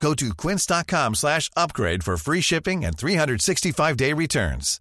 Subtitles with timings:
[0.00, 4.80] Go to quince.com slash upgrade for free shipping and 365-day returns.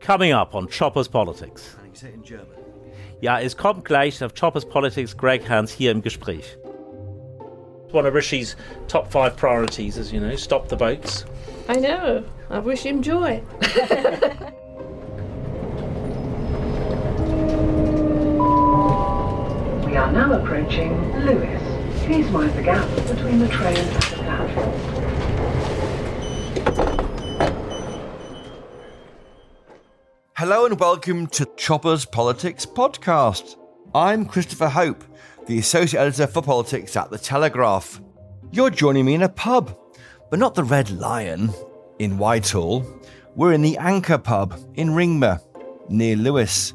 [0.00, 1.74] Coming up on Chopper's Politics.
[1.76, 2.58] Kann ich say it in German?
[3.22, 6.56] Ja, es kommt gleich auf Chopper's Politics Greg Hands hier im Gespräch.
[7.92, 8.56] One of Rishi's
[8.88, 11.24] top five priorities, as you know, stop the boats.
[11.68, 12.24] I know.
[12.50, 13.42] I wish him joy.
[19.94, 21.62] We are now approaching Lewes.
[22.02, 24.72] Please mind the gap between the train and the platform.
[30.36, 33.56] Hello and welcome to Chopper's Politics Podcast.
[33.94, 35.04] I'm Christopher Hope,
[35.46, 38.00] the Associate Editor for Politics at The Telegraph.
[38.50, 39.78] You're joining me in a pub,
[40.28, 41.50] but not the Red Lion
[42.00, 42.84] in Whitehall.
[43.36, 45.40] We're in the Anchor Pub in Ringmer,
[45.88, 46.74] near Lewes.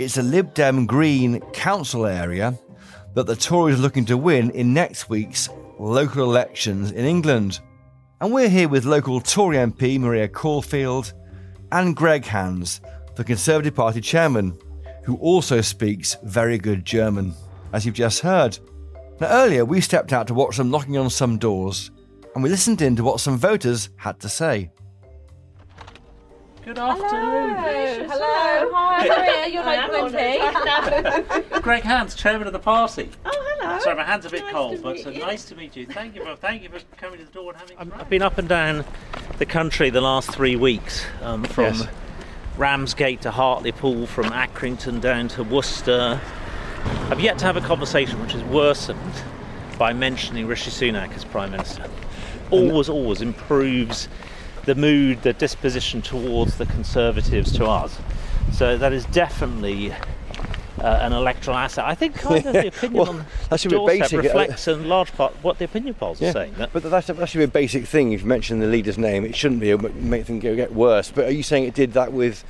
[0.00, 2.58] It's a Lib Dem Green council area
[3.12, 7.60] that the Tories are looking to win in next week's local elections in England.
[8.22, 11.12] And we're here with local Tory MP Maria Caulfield
[11.70, 12.80] and Greg Hands,
[13.16, 14.58] the Conservative Party chairman,
[15.04, 17.34] who also speaks very good German,
[17.74, 18.58] as you've just heard.
[19.20, 21.90] Now, earlier we stepped out to watch them knocking on some doors,
[22.34, 24.70] and we listened in to what some voters had to say.
[26.64, 27.56] Good afternoon.
[27.56, 28.06] Hello.
[28.06, 28.70] hello.
[28.72, 29.46] Hi, Maria.
[29.48, 31.62] You're local MP.
[31.62, 33.08] Greg Hands, chairman of the party.
[33.24, 33.78] Oh, hello.
[33.80, 35.20] Sorry, my hand's are a bit Nice cold, but meet you.
[35.20, 35.86] nice to meet you.
[35.86, 37.92] Thank you for thank you for coming to the door and having.
[37.92, 38.84] I've been up and down
[39.38, 41.86] the country the last three weeks, um, from Yes.
[42.58, 46.20] Ramsgate to Hartlepool, from Accrington down to Worcester.
[47.10, 48.98] I've yet to have a conversation which is worsened
[49.78, 51.88] by mentioning Rishi Sunak as Prime Minister.
[52.50, 54.08] Always, always improves
[54.64, 57.98] the mood, the disposition towards the Conservatives to us.
[58.52, 59.96] So that is definitely uh,
[61.02, 61.84] an electoral asset.
[61.84, 64.68] I think kind of the opinion Well, on that should be doorstep basic, uh, reflects
[64.68, 66.54] in large part what the opinion polls are saying.
[66.58, 68.12] That, but that's, that should be a basic thing.
[68.12, 69.72] If you mention the leader's name, it shouldn't be.
[69.74, 71.10] Would make things get worse.
[71.10, 72.44] But are you saying it did that with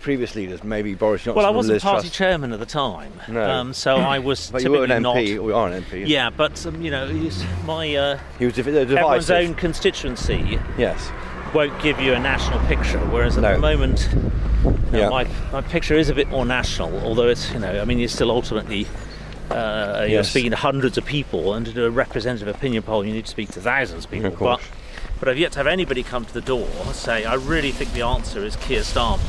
[0.00, 0.62] previous leaders?
[0.62, 1.36] Maybe Boris Johnson.
[1.36, 2.16] well, I wasn't party Truss?
[2.16, 3.42] chairman at the time, No.
[3.50, 5.16] um, so I was But you were typically an not.
[5.16, 6.06] MP, or you are an MP.
[6.06, 7.06] Yeah, but um, you know,
[7.64, 11.10] my uh, He was div- everyone's own constituency Yes.
[11.56, 13.54] Won't give you a national picture, whereas at No.
[13.54, 15.08] the moment, you know, Yeah.
[15.08, 16.98] my, my picture is a bit more national.
[17.00, 18.86] Although it's you know, I mean, you're still ultimately.
[19.50, 20.30] Uh, You're Yes.
[20.30, 23.30] speaking to hundreds of people, and to do a representative opinion poll, you need to
[23.30, 24.32] speak to thousands of people.
[24.32, 24.38] Of.
[24.40, 24.60] But,
[25.20, 27.92] but I've yet to have anybody come to the door and say, "I really think
[27.94, 29.20] the answer is Keir Starmer."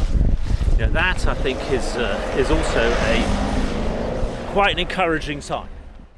[0.74, 5.68] You know, that I think is uh, is also a quite an encouraging sign.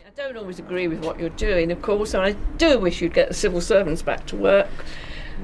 [0.07, 3.13] I don't always agree with what you're doing, of course, and I do wish you'd
[3.13, 4.67] get the civil servants back to work.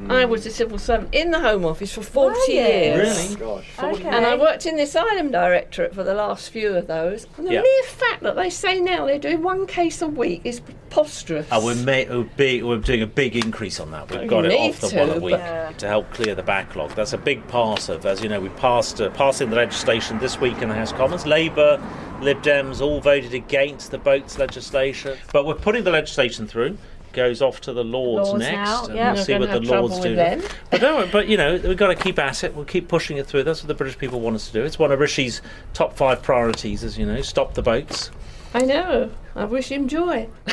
[0.09, 2.53] I was a civil servant in the Home Office for 40 Were you?
[2.61, 3.35] years.
[3.38, 3.66] Gosh.
[3.81, 4.07] Okay.
[4.07, 7.25] And I worked in the Asylum Directorate for the last few of those.
[7.38, 7.61] And the Yeah.
[7.61, 11.47] mere fact that they say now they're doing one case a week is preposterous.
[11.51, 14.11] Uh, we're, ma- we're, big, we're doing a big increase on that.
[14.11, 16.44] We've You got it off the to, one a but- week to help clear the
[16.44, 16.91] backlog.
[16.91, 20.39] That's a big part of, as you know, we passed uh, passing the legislation this
[20.39, 21.25] week in the House of Commons.
[21.25, 21.81] Labour,
[22.22, 26.78] Lib Dems all voted against the boats legislation, but we're putting the legislation through.
[27.15, 29.13] Goes off to the Lords, Lords next, now, and yeah.
[29.13, 30.15] we'll see what the Lords do.
[30.15, 30.41] them.
[30.69, 32.53] But don't but you know we've got to keep at it.
[32.53, 33.43] We'll keep pushing it through.
[33.43, 34.63] That's what the British people want us to do.
[34.63, 35.41] It's one of Rishi's
[35.73, 38.11] top five priorities, as you know, stop the boats.
[38.53, 39.11] I know.
[39.33, 40.27] I wish him joy.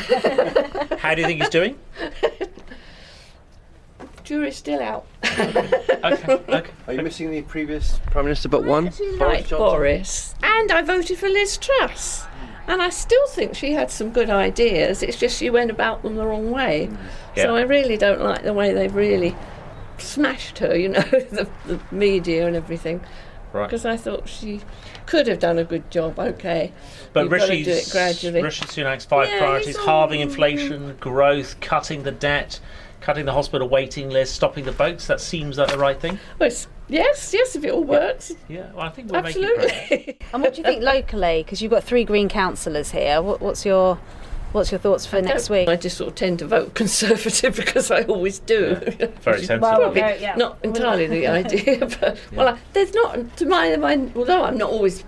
[0.99, 1.77] How do you think he's doing?
[4.23, 5.05] Jury's still out.
[6.03, 6.71] Okay, okay.
[6.85, 8.91] Are you missing the previous Prime Minister but one?
[9.17, 10.35] Right, Boris.
[10.43, 12.25] And I voted for Liz Truss.
[12.67, 15.03] And I still think she had some good ideas.
[15.03, 16.89] It's just she went about them the wrong way.
[17.35, 17.41] Mm.
[17.41, 19.35] So I really don't like the way they've really
[19.97, 23.01] smashed her, you know, the, the media and everything.
[23.51, 23.67] Right.
[23.67, 24.61] Because I thought she
[25.05, 26.71] could have done a good job, okay.
[27.11, 28.41] But You've got to do it gradually.
[28.41, 32.59] Rishi Sunak's five Yeah, priorities: halving inflation, growth, cutting the debt,
[32.99, 35.05] cutting the hospital waiting list, stopping the boats.
[35.05, 36.19] That seems like the right thing.
[36.39, 38.31] Well, it's- yes, yes, if it all works.
[38.47, 39.71] Yeah, well, I think we're making progress.
[39.81, 40.17] Absolutely.
[40.33, 41.43] And what do you think locally?
[41.43, 43.21] Because you've got three Green councillors here.
[43.21, 43.99] What, what's your
[44.51, 45.67] what's your thoughts for next week?
[45.67, 48.75] I just sort of tend to vote Conservative because I always do.
[48.75, 49.59] Very Which is sensible.
[49.59, 50.35] probably Well, yeah.
[50.35, 54.13] Not entirely the idea, but well, I, there's not to my mind.
[54.15, 55.03] Although I'm not always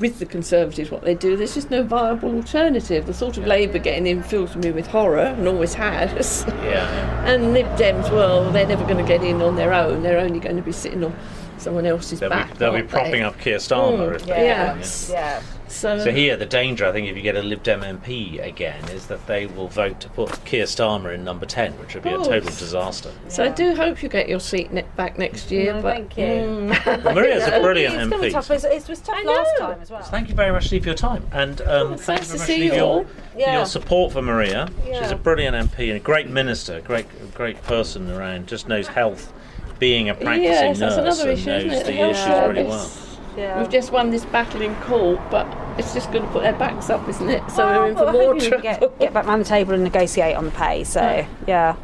[0.00, 3.06] with the Conservatives what they do, there's just no viable alternative.
[3.06, 6.44] The sort of Labour getting in fills me with horror and always has.
[6.62, 7.24] Yeah.
[7.26, 10.02] and Lib Dems, well, they're never going to get in on their own.
[10.02, 11.16] They're only going to be sitting on
[11.58, 12.52] someone else's They'll back.
[12.52, 13.22] be, they'll be propping they?
[13.22, 14.12] up Keir Starmer.
[14.12, 14.74] Mm, if yeah.
[14.74, 15.42] can, Yeah.
[15.68, 18.82] So, So here, the danger, I think, if you get a Lib Dem MP again,
[18.88, 22.10] is that they will vote to put Keir Starmer in number ten, which would be
[22.10, 22.58] a total course.
[22.58, 23.10] disaster.
[23.28, 25.74] so I do hope you get your seat ne- back next year.
[25.74, 26.24] No, but thank you.
[26.24, 28.32] mm, Well, Maria's a brilliant It's going to be MP.
[28.32, 28.50] tough.
[28.50, 30.02] It was, it was tough last time as well.
[30.02, 32.38] Thank you very much, Steve, for your time, and um, it's thank nice you to
[32.38, 33.04] very much, see Steve, you for your, all.
[33.04, 33.56] for Yeah.
[33.56, 34.68] your support for Maria.
[34.86, 38.46] She's a brilliant MP and a great minister, great, great person around.
[38.48, 39.32] Just knows health,
[39.78, 41.86] being a practicing Yes, nurse, that's another and issue, knows isn't it?
[41.86, 42.90] the Health issues really well.
[43.38, 43.60] Yeah.
[43.60, 45.46] We've just won this battle in court, but
[45.78, 47.48] it's just going to put their backs up, isn't it?
[47.50, 48.62] So Well, we're in for more trouble.
[48.62, 50.82] Get, get back round the table and negotiate on the pay.
[50.84, 51.76] So yeah.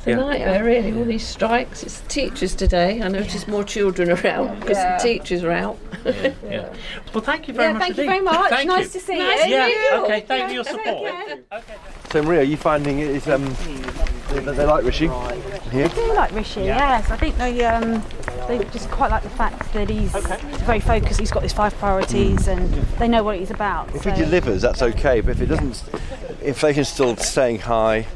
[0.00, 1.82] It's a nightmare, really, all these strikes.
[1.82, 3.02] It's teachers today.
[3.02, 4.96] I noticed more children around because Yeah.
[4.96, 5.78] the teachers are out.
[6.02, 6.72] Yeah.
[7.12, 7.80] Well, thank you very much.
[7.82, 8.50] Yeah, much thank you very much.
[8.50, 9.00] Thank nice you.
[9.00, 9.52] to see Nice you.
[9.54, 9.66] Yeah.
[9.66, 10.04] you.
[10.04, 10.20] Okay.
[10.22, 11.26] Thank you for your Take support.
[11.50, 11.62] care.
[12.10, 13.44] So, Maria, are you finding it is um,
[14.30, 15.08] they, they like Rishi
[15.70, 15.84] here?
[15.84, 17.10] I do like Rishi, yes.
[17.10, 18.02] I think they um,
[18.48, 20.10] they just quite like the fact that he's
[20.64, 21.20] very focused.
[21.20, 23.94] He's got his five priorities, and they know what he's about.
[23.94, 25.20] If so- he delivers, that's okay.
[25.20, 25.84] But if it doesn't,
[26.42, 28.06] inflation's still staying high.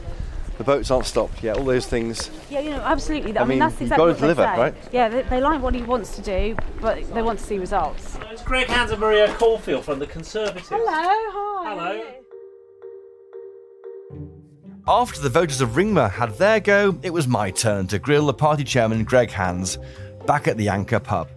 [0.59, 1.57] The boats aren't stopped yet.
[1.57, 2.31] All those things.
[2.49, 3.37] yeah, you know, absolutely.
[3.37, 4.61] I, mean, mean, that's you've exactly gotta what they deliver, say.
[4.61, 4.75] right?
[4.93, 8.19] Yeah, they, they like what he wants to do, but they want to see results.
[8.31, 10.69] It's Greg Hands and Maria Caulfield from the Conservatives.
[10.69, 11.75] Hello, hi.
[11.75, 12.03] Hello.
[14.87, 18.35] After the voters of Ringmer had their go, it was my turn to grill the
[18.35, 19.79] party chairman Greg Hands
[20.27, 21.29] back at the Anchor pub.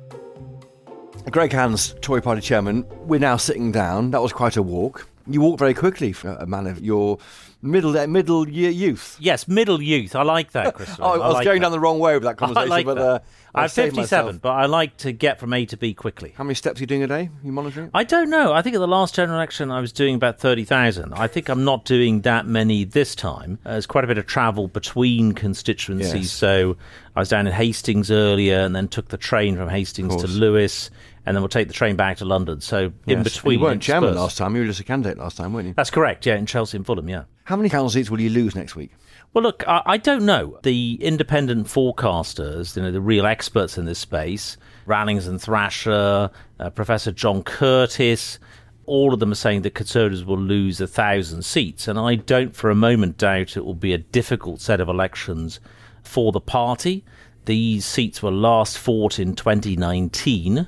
[1.31, 4.11] Greg Hands, Tory party chairman, we're now sitting down.
[4.11, 5.07] That was quite a walk.
[5.27, 7.17] You walked very quickly for a man of your
[7.61, 9.17] middle middle year youth.
[9.19, 10.15] Yes, middle youth.
[10.15, 11.03] I like that, Christopher.
[11.03, 11.65] Oh, I was like going that.
[11.65, 13.19] down the wrong way with that I conversation, like but uh,
[13.55, 13.95] I I'm 57,
[14.25, 14.41] myself.
[14.41, 16.33] but I like to get from A to B quickly.
[16.37, 17.29] How many steps are you doing a day?
[17.43, 17.89] you monitoring?
[17.93, 18.53] I don't know.
[18.53, 21.13] I think at the last general election I was doing about 30,000.
[21.13, 23.59] I think I'm not doing that many this time.
[23.65, 26.13] Uh, there's quite a bit of travel between constituencies.
[26.13, 26.31] Yes.
[26.31, 26.77] So
[27.15, 30.27] I was down in Hastings earlier and then took the train from Hastings to.
[30.27, 30.91] Lewes
[31.25, 32.61] and then we'll take the train back to London.
[32.61, 33.23] So in Yes.
[33.23, 33.59] between.
[33.59, 34.55] You weren't chairman last time.
[34.55, 35.73] You were just a candidate last time, weren't you?
[35.73, 37.23] That's correct, yeah, in Chelsea and Fulham, yeah.
[37.47, 38.91] How many council seats will you lose next week?
[39.33, 40.59] Well, look, I, I don't know.
[40.63, 46.29] The independent forecasters, you know, the real experts in this space, Rallings and Thrasher,
[46.59, 48.37] uh, Professor John Curtice,
[48.85, 51.87] all of them are saying that Conservatives will lose a thousand seats.
[51.87, 55.61] And I don't for a moment doubt it will be a difficult set of elections
[56.03, 57.05] for the party.
[57.45, 60.67] These seats were last fought in 2019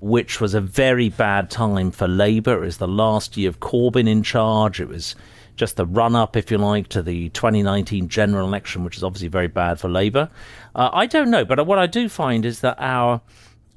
[0.00, 2.62] which was a very bad time for Labour.
[2.62, 4.80] It was the last year of Corbyn in charge.
[4.80, 5.16] It was
[5.58, 9.28] just the run up, if you like, to the 2019 general election, which is obviously
[9.28, 10.30] very bad for Labour.
[10.74, 13.20] Uh, I don't know, but what I do find is that our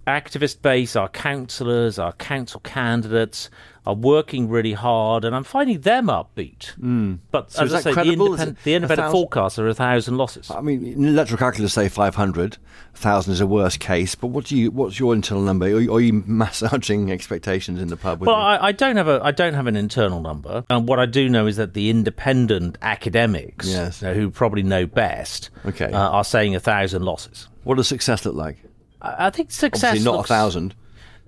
[0.08, 3.50] activist base, our councillors, our council candidates
[3.86, 6.74] are working really hard, and I'm finding them upbeat.
[6.78, 7.14] But Hmm.
[7.50, 8.26] So as I that say, the, credible?
[8.28, 9.12] Is independent, it the independent thousand?
[9.22, 10.52] forecasts are a thousand losses.
[10.52, 12.58] I mean, electoral calculus say 500.
[12.94, 14.16] 1,000 is a worst case.
[14.16, 14.70] But what do you?
[14.70, 15.66] What's your internal number?
[15.66, 18.20] Are you, are you massaging expectations in the pub?
[18.22, 18.36] Well.
[18.36, 20.64] I, I don't have a I don't have an internal number.
[20.70, 24.02] And what I do know is that the independent academics, Yes.
[24.02, 25.86] who probably know best, Okay.
[25.92, 27.48] uh, are saying a thousand losses.
[27.64, 28.58] what does success look like?
[29.02, 30.76] I, I think success Obviously, not looks, a thousand.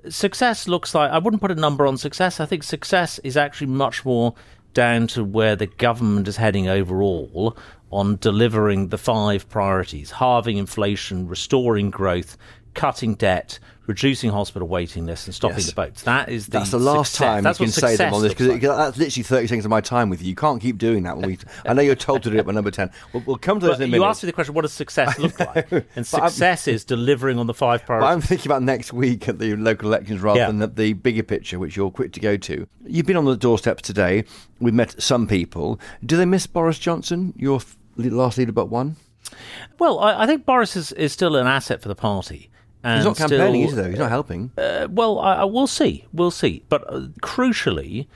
[0.09, 2.39] Success looks like I wouldn't put a number on success.
[2.39, 4.35] I think success is actually much more
[4.73, 7.57] down to where the government is heading overall
[7.91, 12.37] on delivering the five priorities: halving inflation, restoring growth,
[12.73, 15.67] cutting debt, reducing hospital waiting lists, and stopping Yes.
[15.67, 16.03] the boats.
[16.03, 17.27] That is the That's the last success.
[17.27, 18.61] time That's you can say them on this because like.
[18.61, 20.29] that's literally 30 seconds of my time with you.
[20.29, 21.17] You can't keep doing that.
[21.17, 22.89] When we, I know you're told to do it by number 10.
[23.11, 24.03] We'll, we'll come to those But in a minute.
[24.03, 25.71] you asked me the question, what does success look like?
[25.71, 29.39] And I'm- success is delivering on the five But I'm thinking about next week at
[29.39, 30.47] the local elections rather Yeah.
[30.47, 32.65] than the, the bigger picture, which you're quick to go to.
[32.85, 34.23] You've been on the doorsteps today.
[34.59, 35.79] We've met some people.
[36.05, 37.59] Do they miss Boris Johnson, your
[37.97, 38.95] last leader but one?
[39.79, 42.49] Well, I, I think Boris is, is still an asset for the party.
[42.83, 43.89] He's not campaigning, still- is he, though?
[43.89, 44.51] He's not helping.
[44.57, 46.05] Uh, well, I, I, we'll see.
[46.11, 46.63] We'll see.
[46.67, 48.07] But uh, crucially,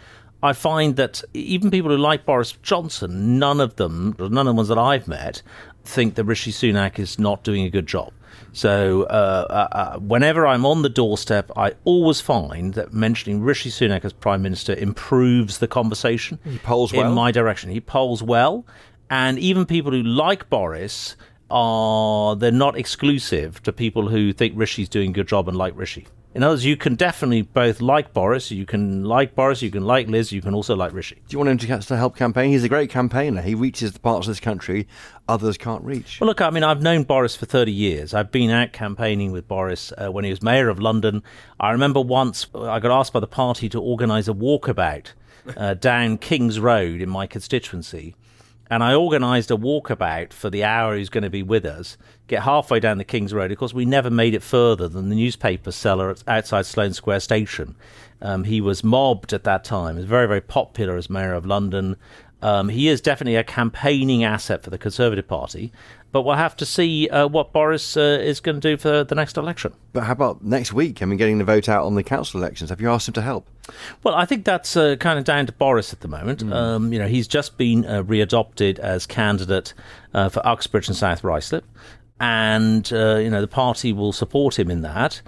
[0.43, 4.53] I find that even people who like Boris Johnson, none of them, none of the
[4.53, 5.41] ones that I've met,
[5.83, 8.11] think that Rishi Sunak is not doing a good job.
[8.53, 13.69] So uh, uh, uh, whenever I'm on the doorstep, I always find that mentioning Rishi
[13.69, 16.39] Sunak as Prime Minister improves the conversation.
[16.43, 17.13] He polls in well.
[17.13, 17.69] my direction.
[17.69, 18.65] He polls well,
[19.09, 21.15] and even people who like Boris
[21.49, 25.73] are they're not exclusive to people who think Rishi's doing a good job and like
[25.75, 26.07] Rishi.
[26.35, 29.85] In other words, you can definitely both like Boris, you can like Boris, you can
[29.85, 31.15] like Liz, you can also like Rishi.
[31.15, 32.51] Do you want him to, to help campaign?
[32.51, 33.41] He's a great campaigner.
[33.41, 34.87] He reaches the parts of this country
[35.29, 36.19] others can't reach.
[36.19, 38.13] Well, look, I mean, I've known Boris for 30 years.
[38.13, 41.23] I've been out campaigning with Boris uh, when he was mayor of London.
[41.59, 45.07] I remember once I got asked by the party to organise a walkabout
[45.55, 48.15] uh, down King's Road in my constituency.
[48.69, 51.97] And I organised a walkabout for the hour was going to be with us.
[52.27, 53.51] Get halfway down the King's Road.
[53.51, 57.75] Of course, we never made it further than the newspaper seller outside Sloane Square Station.
[58.21, 59.95] Um, he was mobbed at that time.
[59.95, 61.95] He was very, very popular as mayor of London.
[62.41, 65.71] Um, he is definitely a campaigning asset for the Conservative Party,
[66.11, 69.15] but we'll have to see uh, what Boris uh, is going to do for the
[69.15, 69.73] next election.
[69.91, 71.01] But how about next week?
[71.01, 72.69] I mean, getting the vote out on the council elections.
[72.69, 73.47] Have you asked him to help?
[74.03, 76.43] Well, I think that's uh, kind of down to Boris at the moment.
[76.43, 76.53] Mm.
[76.53, 79.73] Um, you know, he's just been uh, readopted as candidate
[80.13, 81.63] uh, for Uxbridge and South Ruislip,
[82.19, 85.21] and uh, you know the party will support him in that.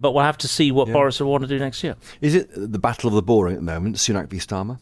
[0.00, 0.94] But we'll have to see what yeah.
[0.94, 1.96] Boris will want to do next year.
[2.20, 4.78] Is it the battle of the boring at the moment, Sunak v Starmer?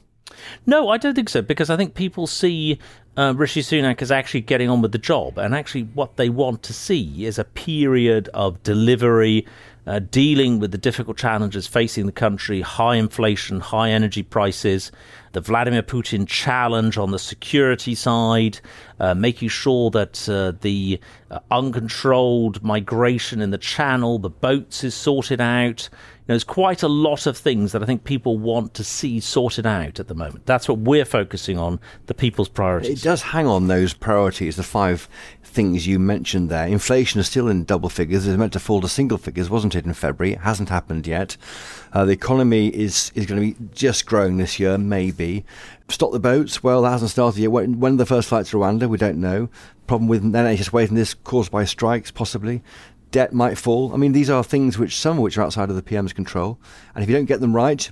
[0.67, 2.79] No, I don't think so because I think people see
[3.17, 6.63] uh, Rishi Sunak as actually getting on with the job, and actually what they want
[6.65, 9.47] to see is a period of delivery,
[9.87, 14.91] uh, dealing with the difficult challenges facing the country: high inflation, high energy prices,
[15.33, 18.59] the Vladimir Putin challenge on the security side,
[18.99, 20.99] uh, making sure that uh, the
[21.31, 25.89] uh, uncontrolled migration in the channel, the boats is sorted out
[26.27, 30.01] there's quite a lot of things that I think people want to see sorted out
[30.01, 30.47] at the moment.
[30.47, 33.03] That's what we're focusing on, the people's priorities.
[33.03, 35.09] It does hang on those priorities, the five
[35.43, 36.67] things you mentioned there.
[36.67, 38.27] Inflation is still in double figures.
[38.27, 40.35] It's meant to fall to single figures, wasn't it, in February?
[40.35, 41.37] It hasn't happened yet.
[41.93, 45.45] Uh, the economy is, is going to be just growing this year, maybe.
[45.91, 46.63] Stop the boats.
[46.63, 47.53] Well, that hasn't started yet.
[47.53, 49.51] When, when the first flight to Rwanda, we don't know.
[49.87, 52.63] Problem with NHS waiting this caused by strikes, possibly
[53.15, 53.95] debt might fall.
[53.95, 56.59] I mean, these are things which some of which are outside of the PM's control,
[56.95, 57.89] and if you don't get them right,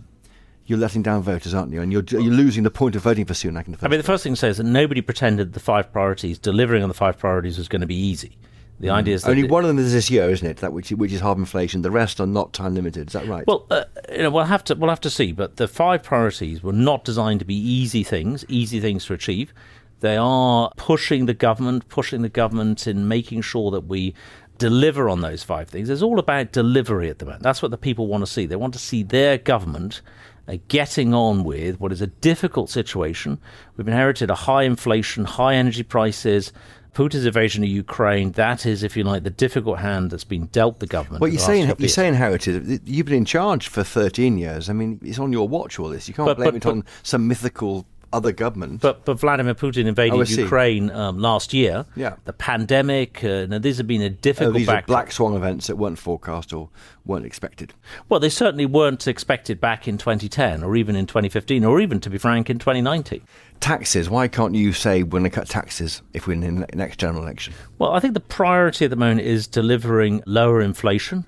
[0.66, 1.80] you're letting down voters, aren't you?
[1.80, 3.66] And you're, you're losing the point of voting for Sunak.
[3.66, 5.60] In the first I mean, the first thing to say is that nobody pretended the
[5.60, 8.36] five priorities, delivering on the five priorities, was going to be easy.
[8.80, 8.94] The mm.
[8.94, 10.56] idea is only one of them is this year, isn't it?
[10.56, 11.82] That which which is hard inflation.
[11.82, 13.08] The rest are not time limited.
[13.08, 13.46] Is that right?
[13.46, 15.30] Well, uh, you know, we'll have to we'll have to see.
[15.30, 19.54] But the five priorities were not designed to be easy things, easy things to achieve.
[20.02, 24.14] They are pushing the government, pushing the government in making sure that we
[24.58, 25.90] deliver on those five things.
[25.90, 27.42] It's all about delivery at the moment.
[27.42, 28.46] That's what the people want to see.
[28.46, 30.00] They want to see their government
[30.48, 33.38] uh, getting on with what is a difficult situation.
[33.76, 36.52] We've inherited a high inflation, high energy prices.
[36.94, 40.78] Putin's invasion of Ukraine, that is, if you like, the difficult hand that's been dealt
[40.78, 41.22] the government.
[41.22, 42.86] Well, you're saying, You're say inherited.
[42.86, 44.68] You've been in charge for 13 years.
[44.68, 46.06] I mean, it's on your watch, all this.
[46.06, 48.80] You can't but, blame but, it but, on some mythical other government.
[48.80, 51.86] But but Vladimir Putin invaded oh, Ukraine um, last year.
[51.96, 53.22] Yeah, the pandemic.
[53.24, 54.54] Uh, now these have been a difficult.
[54.54, 56.70] Oh, these are black swan events that weren't forecast or
[57.04, 57.74] weren't expected.
[58.08, 62.10] Well, they certainly weren't expected back in 2010 or even in 2015 or even, to
[62.10, 63.22] be frank, in 2019.
[63.60, 64.10] Taxes.
[64.10, 67.22] Why can't you say we're going to cut taxes if we're in the next general
[67.22, 67.54] election?
[67.78, 71.26] Well, I think the priority at the moment is delivering lower inflation.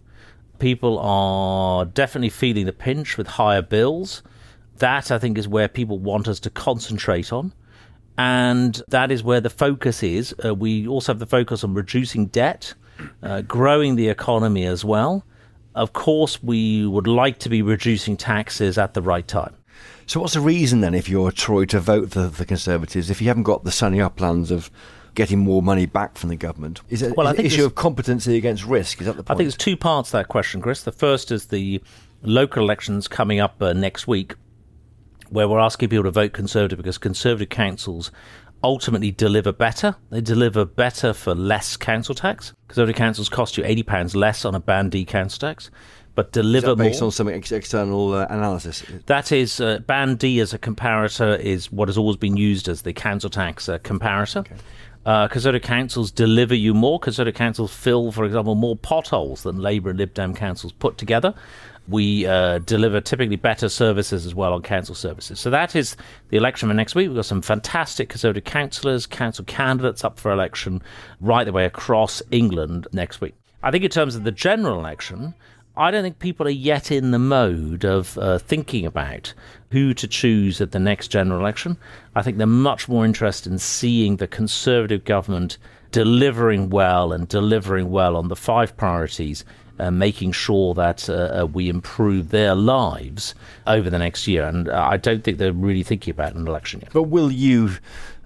[0.59, 4.23] People are definitely feeling the pinch with higher bills.
[4.79, 7.53] That, I think, is where people want us to concentrate on.
[8.17, 10.35] And that is where the focus is.
[10.45, 12.75] Uh, we also have the focus on reducing debt,
[13.23, 15.25] uh, growing the economy as well.
[15.75, 19.57] Of course, we would like to be reducing taxes at the right time.
[20.07, 23.21] So, what's the reason then, if you're a Tory, to vote for the Conservatives if
[23.21, 24.71] you haven't got the sunny up plans of
[25.15, 26.83] getting more money back from the government?
[26.91, 29.01] Is it well, an issue of competency against risk?
[29.01, 29.31] Is that the point?
[29.31, 30.83] I think there's two parts to that question, Chris.
[30.83, 31.83] The first is the
[32.23, 34.35] local elections coming up uh, next week
[35.35, 38.13] where we're asking people to vote Conservative because Conservative councils
[38.63, 39.97] ultimately deliver better.
[40.11, 42.55] They deliver better for less council tax.
[42.69, 45.71] Conservative councils cost you £80 less on a Band D council tax,
[46.15, 47.09] but deliver based more.
[47.09, 48.85] on some ex- external uh, analysis?
[49.07, 52.83] That is, uh, Band D as a comparator is what has always been used as
[52.83, 54.39] the council tax uh, comparator.
[54.39, 54.57] Okay.
[55.07, 56.99] Uh, councils deliver you more.
[56.99, 61.35] Conservative councils fill, for example, more potholes than Labour and Lib Dem councils put together.
[61.87, 65.39] We uh, deliver typically better services as well on council services.
[65.39, 65.97] So that is
[66.31, 67.09] the election for next week.
[67.09, 70.83] We've got some fantastic Conservative councillors, council candidates up for election
[71.21, 73.35] right the way across England next week.
[73.63, 75.35] I think in terms of the general election,
[75.77, 79.35] I don't think people are yet in the mode of uh, thinking about
[79.71, 81.77] who to choose at the next general election.
[82.15, 85.59] I think they're much more interested in seeing the Conservative government
[85.91, 89.45] delivering well and delivering well on the five priorities
[89.79, 91.13] uh, making sure that uh,
[91.43, 93.35] uh, we improve their lives
[93.67, 94.45] over the next year.
[94.45, 96.93] And uh, I don't think they're really thinking about an election yet.
[96.93, 97.71] But will you,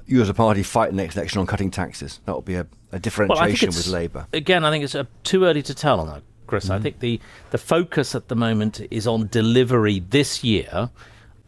[0.07, 2.21] you as a party, fight the next election on cutting taxes?
[2.27, 4.27] That will be a, a differentiation well, with Labour.
[4.33, 6.23] Again, I think it's uh, too early to tell on that.
[6.49, 6.69] Chris.
[6.71, 10.91] I think the, the focus at the moment is on delivery this year,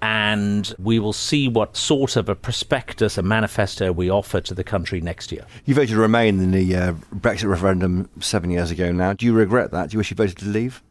[0.02, 4.64] and we will see what sort of a prospectus, a manifesto we offer to the
[4.64, 5.44] country next year.
[5.64, 9.12] You voted to remain in the uh, Brexit referendum seven years ago now.
[9.12, 9.90] Do you regret that?
[9.90, 10.82] Do you wish you voted to leave?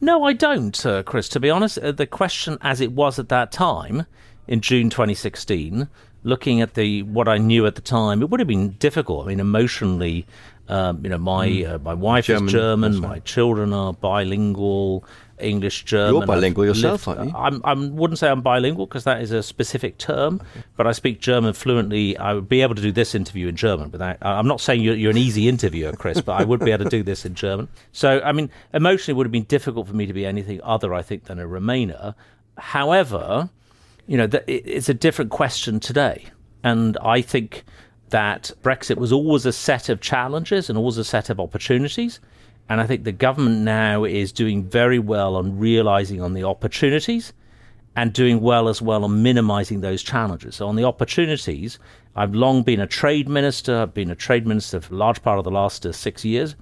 [0.00, 1.28] No, I don't, uh, Chris.
[1.30, 4.06] To be honest, uh, the question as it was at that time
[4.48, 5.88] in June 2016,
[6.24, 9.26] looking at the what I knew at the time, it would have been difficult.
[9.26, 10.26] I mean, emotionally,
[10.68, 13.08] um, you know, my uh, my wife German, is German, right.
[13.08, 15.04] my children are bilingual,
[15.38, 16.14] English German.
[16.14, 17.36] You're bilingual I've yourself, lived- aren't you?
[17.36, 20.40] I'm, I wouldn't say I'm bilingual because that is a specific term,
[20.76, 22.16] but I speak German fluently.
[22.16, 23.90] I would be able to do this interview in German.
[23.90, 26.84] Without, I'm not saying you're, you're an easy interviewer, Chris, but I would be able
[26.84, 27.68] to do this in German.
[27.92, 30.94] So, I mean, emotionally, it would have been difficult for me to be anything other,
[30.94, 32.14] I think, than a Remainer.
[32.58, 33.50] However,
[34.06, 36.26] you know, it's a different question today.
[36.64, 37.64] And I think
[38.10, 42.20] that Brexit was always a set of challenges and always a set of opportunities.
[42.68, 47.32] And I think the government now is doing very well on realizing on the opportunities
[47.94, 50.56] and doing well as well on minimizing those challenges.
[50.56, 51.78] So on the opportunities,
[52.14, 53.82] I've long been a trade minister.
[53.82, 56.56] I've been a trade minister for a large part of the last uh, six years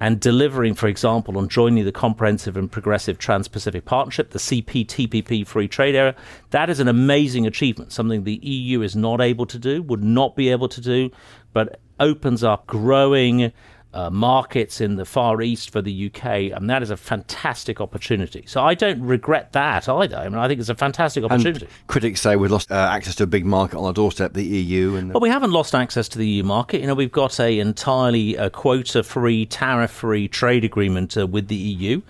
[0.00, 5.46] and delivering, for example, on joining the Comprehensive and Progressive Trans Pacific Partnership, the CPTPP
[5.46, 6.14] free trade area.
[6.50, 10.36] That is an amazing achievement, something the EU is not able to do, would not
[10.36, 11.10] be able to do,
[11.52, 13.52] but opens up growing
[13.94, 18.44] uh, markets in the Far East for the UK, and that is a fantastic opportunity.
[18.46, 20.16] So I don't regret that either.
[20.16, 21.66] I mean, I think it's a fantastic opportunity.
[21.66, 24.44] And critics say we've lost uh, access to a big market on our doorstep, the
[24.44, 24.96] EU.
[24.96, 26.82] And Well, we haven't lost access to the EU market.
[26.82, 32.02] You know, we've got a entirely uh, quota-free, tariff-free trade agreement uh, with the EU.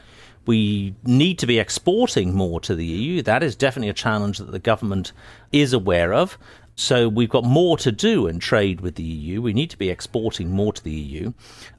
[0.46, 3.22] We need to be exporting more to the EU.
[3.22, 5.12] That is definitely a challenge that the government
[5.52, 6.38] is aware of.
[6.78, 9.42] So we've got more to do in trade with the EU.
[9.42, 11.32] We need to be exporting more to the EU.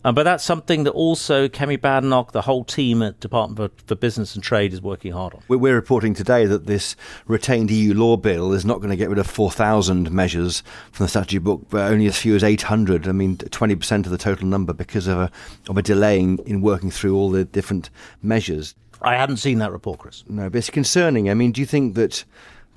[0.03, 3.95] Uh, but that's something that also Kemi Badenoch, the whole team at Department for, for
[3.95, 5.41] Business and Trade is working hard on.
[5.47, 9.19] We're- reporting today that this retained EU law bill is not going to get rid
[9.19, 13.07] of 4,000 measures from the statute book, but only as few as 800.
[13.07, 15.31] I mean, 20% of the total number because of a,
[15.69, 17.89] of a delay in, in working through all the different
[18.21, 18.75] measures.
[19.01, 20.25] I hadn't seen that report, Chris.
[20.27, 21.29] No, but it's concerning.
[21.29, 22.25] I mean, do you think that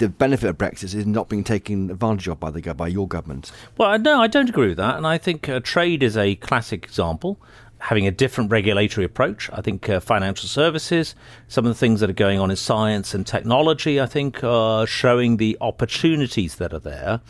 [0.02, 3.52] the benefit of Brexit is not being taken advantage of by the by your government?
[3.78, 4.96] Well, no, I don't agree with that.
[4.96, 7.40] And I think uh, trade is a classic example,
[7.78, 9.48] having a different regulatory approach.
[9.52, 11.14] I think uh, financial services,
[11.46, 14.88] some of the things that are going on in science and technology, I think are
[14.88, 17.20] showing the opportunities that are there.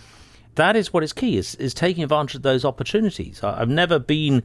[0.54, 3.42] That is what is key, is, is taking advantage of those opportunities.
[3.42, 4.44] I, I've never been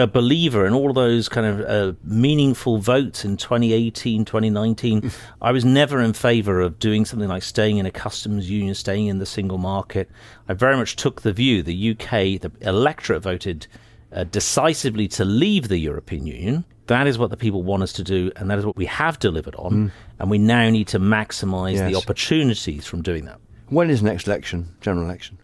[0.00, 5.10] a believer in all those kind of uh, meaningful votes in 2018, 2019.
[5.42, 9.06] I was never in favour of doing something like staying in a customs union, staying
[9.06, 10.10] in the single market.
[10.48, 13.66] I very much took the view the UK, the electorate voted
[14.12, 16.64] uh, decisively to leave the European Union.
[16.86, 19.18] That is what the people want us to do, and that is what we have
[19.18, 19.92] delivered on.
[20.18, 21.90] And we now need to maximise Yes.
[21.92, 23.38] the opportunities from doing that.
[23.68, 25.36] When is next election, general election?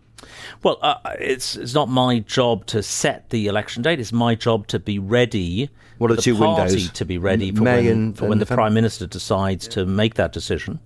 [0.63, 4.01] Well, uh, it's it's not my job to set the election date.
[4.01, 5.71] It's my job to be ready.
[5.99, 6.91] What are for the two party windows?
[6.93, 8.61] to be ready for May when, and- for when and the November?
[8.63, 10.81] prime minister decides to make that decision.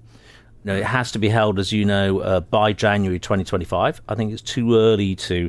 [0.64, 4.02] You know, it has to be held, as you know, uh, by January 2025.
[4.08, 5.48] I think it's too early to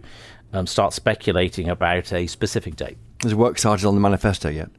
[0.53, 2.97] um, start speculating about a specific date.
[3.23, 4.69] Has work started on the manifesto yet?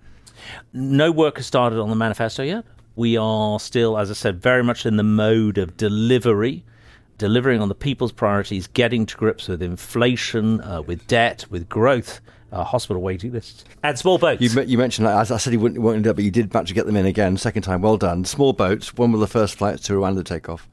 [0.73, 2.65] No work has started on the manifesto yet.
[2.97, 6.65] We are still, as I said, very much in the mode of delivery,
[7.21, 12.21] delivering on the people's priorities, getting to grips with inflation, uh, with debt, with growth,
[12.51, 14.41] uh, hospital waiting lists, and small boats.
[14.43, 16.69] You, you mentioned, as I said, you wouldn't, wouldn't do it, but you did manage
[16.69, 17.37] to get them in again.
[17.37, 18.25] Second time, well done.
[18.25, 18.95] Small boats.
[18.97, 20.67] When will the first flights to Rwanda take off?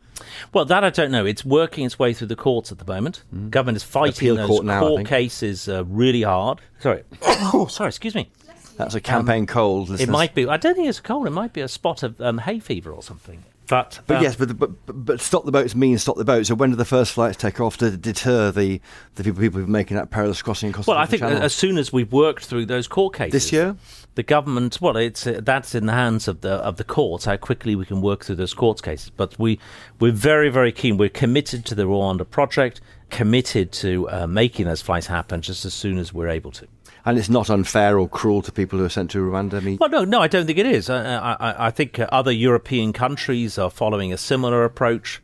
[0.54, 1.26] Well, that I don't know.
[1.26, 3.24] It's working its way through the courts at the moment.
[3.52, 4.18] Government is fighting Mm.
[4.18, 5.08] Appeal those court now, I think.
[5.10, 6.60] cases uh, really hard.
[6.80, 8.30] Sorry, oh, sorry, excuse me.
[8.78, 10.00] That's a campaign cold.
[10.00, 10.48] It might be.
[10.48, 11.26] I don't think it's a cold.
[11.28, 13.44] It might be a spot of um, hay fever or something.
[13.68, 16.48] But, But um, yes, but, but but but stop the boats means stop the boats.
[16.48, 18.80] So when do the first flights take off to deter the
[19.16, 21.42] the people people who are making that perilous crossing across Well, I think channel?
[21.42, 23.76] as soon as we've worked through those court cases This year?
[24.16, 24.80] the government.
[24.82, 27.86] Well, it's uh, that's in the hands of the of the courts how quickly we
[27.86, 29.10] can work through those court cases.
[29.10, 29.60] But we
[30.00, 30.98] we're very very keen.
[30.98, 35.74] We're committed to the Rwanda project, committed to uh, making those flights happen just as
[35.74, 36.68] soon as we're able to.
[37.08, 39.54] And it's not unfair or cruel to people who are sent to Rwanda.
[39.54, 40.90] I mean, Well, no, no, I don't think it is.
[40.90, 45.22] I, I, I think other European countries are following a similar approach,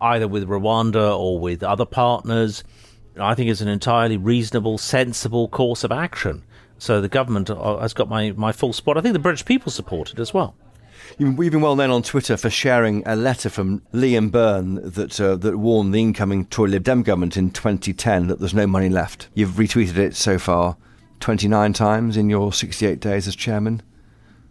[0.00, 2.64] either with Rwanda or with other partners.
[3.20, 6.44] I think it's an entirely reasonable, sensible course of action.
[6.78, 8.96] So the government uh, has got my, my full support.
[8.96, 10.56] I think the British people support it as well.
[11.18, 15.20] You've you've been well known on Twitter for sharing a letter from Liam Byrne that
[15.20, 18.88] uh, that warned the incoming Tory Lib Dem government in 2010 that there's no money
[18.88, 19.28] left.
[19.34, 20.76] You've retweeted it so far
[21.20, 23.82] 29 times in your 68 days as chairman.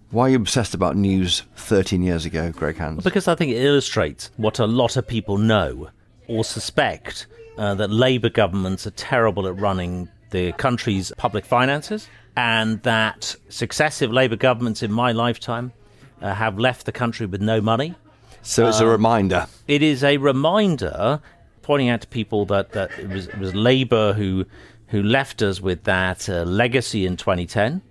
[0.10, 3.03] Why are you obsessed about news 13 years ago, Greg Hands?
[3.03, 5.89] Because I think it illustrates what a lot of people know
[6.27, 7.27] or suspect
[7.58, 14.12] uh, that Labour governments are terrible at running the country's public finances, and that successive
[14.12, 15.73] Labour governments in my lifetime
[16.21, 17.95] uh, have left the country with no money.
[18.41, 19.47] So it's a reminder.
[19.67, 21.21] It is a reminder,
[21.62, 24.45] pointing out to people that, that it, was, it was Labour who
[24.88, 27.82] who left us with that uh, legacy in 2010.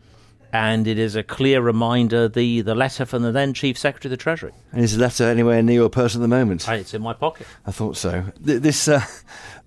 [0.53, 4.19] And it is a clear reminder the, the letter from the then Chief Secretary of
[4.19, 4.53] the Treasury.
[4.73, 6.67] And is the letter anywhere near your purse at the moment?
[6.69, 7.47] It's in my pocket.
[7.67, 8.25] I thought so.
[8.41, 9.05] This uh,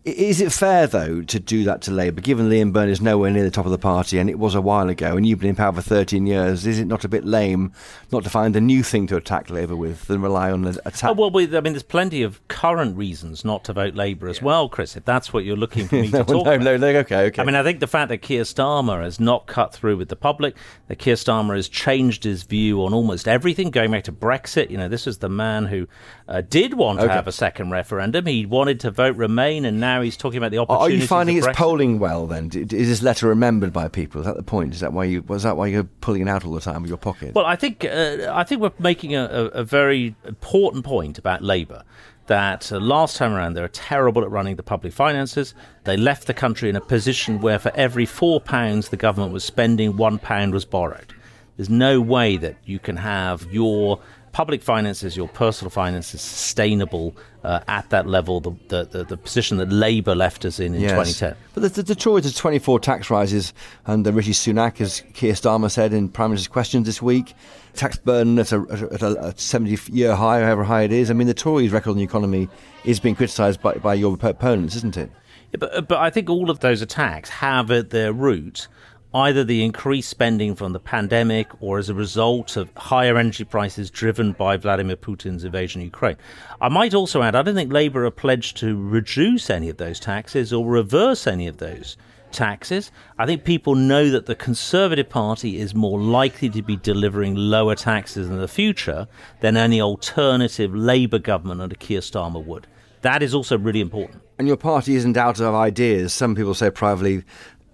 [0.06, 3.44] is it fair though to do that to Labour, given Liam Byrne is nowhere near
[3.44, 5.56] the top of the party, and it was a while ago, and you've been in
[5.56, 6.66] power for 13 years?
[6.66, 7.74] Is it not a bit lame
[8.12, 11.10] not to find a new thing to attack Labour with than rely on the attack?
[11.10, 14.42] Oh, well, we, I mean, there's plenty of current reasons not to vote Labour as
[14.42, 16.64] well, Chris, if that's what you're looking for me no, to talk no, about.
[16.64, 17.42] no, no, okay, okay.
[17.42, 20.16] I mean, I think the fact that Keir Starmer has not cut through with the
[20.16, 20.56] public,
[20.88, 24.70] that Keir Starmer has changed his view on almost everything, going back to Brexit.
[24.70, 25.88] You know, this is the man who
[26.28, 27.14] uh, did want to Okay.
[27.14, 28.26] have a second referendum.
[28.28, 31.38] He wanted to vote Remain, and now he's talking about the Are- Are you finding
[31.38, 32.50] it's polling well then?
[32.54, 34.22] Is this letter remembered by people?
[34.22, 34.74] Is that the point?
[34.74, 36.90] Is that why you was that why you're pulling it out all the time with
[36.90, 37.34] your pocket?
[37.36, 41.42] Well, I think uh, I think we're making a, a, a very important point about
[41.42, 41.84] Labour.
[42.28, 45.56] That uh, last time around they were terrible at running the public finances.
[45.86, 49.44] They left the country in a position where for every four pounds the government was
[49.44, 51.14] spending, one pound was borrowed.
[51.58, 54.00] There's no way that you can have your
[54.32, 58.40] public finances, your personal finances, sustainable uh, at that level.
[58.40, 61.36] The, the, the, the position that Labour left us in in 2010.
[61.54, 63.54] But the, the, the Tories had 24 tax rises
[63.86, 67.34] under Rishi Sunak, as Keir Starmer said in Prime Minister's questions this week.
[67.74, 71.10] Tax burden at a, at a, a 70 year high, however high it is.
[71.10, 72.50] I mean, the Tories' record on the economy
[72.84, 75.12] is being criticised by, by your opponents, isn't it?
[75.52, 78.68] Yeah, but, but I think all of those attacks have at their root
[79.14, 83.90] either the increased spending from the pandemic or as a result of higher energy prices
[83.90, 86.18] driven by Vladimir Putin's invasion of Ukraine.
[86.62, 90.00] I might also add, I don't think Labour are pledged to reduce any of those
[90.00, 91.98] taxes or reverse any of those
[92.32, 92.92] taxes.
[93.18, 97.74] I think people know that the Conservative Party is more likely to be delivering lower
[97.74, 99.08] taxes in the future
[99.40, 102.68] than any alternative Labour government under Keir Starmer would.
[103.02, 104.22] That is also really important.
[104.38, 106.14] And your party isn't out of ideas.
[106.14, 107.24] Some people say privately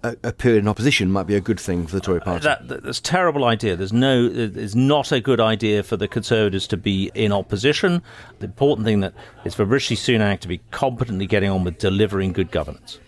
[0.02, 2.44] a, a period in opposition might be a good thing for the Tory party.
[2.44, 3.76] That, that- that's a terrible idea.
[3.76, 8.02] There's no, it's not a good idea for the Conservatives to be in opposition.
[8.38, 12.32] The important thing that is for Rishi Sunak to be competently getting on with delivering
[12.32, 12.98] good governance.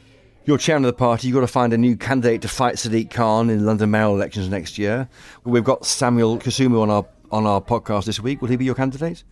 [0.44, 1.28] You're chairman of the party.
[1.28, 4.48] You've got to find a new candidate to fight Sadiq Khan in London mayoral elections
[4.48, 5.06] next year.
[5.44, 8.40] We've got Samuel Kasumu on our on our podcast this week.
[8.40, 9.24] Will he be your candidate?